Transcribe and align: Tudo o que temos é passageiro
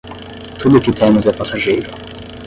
Tudo 0.59 0.77
o 0.79 0.81
que 0.83 0.97
temos 0.99 1.27
é 1.27 1.33
passageiro 1.33 1.91